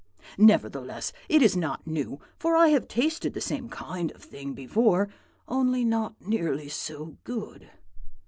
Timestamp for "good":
7.23-7.69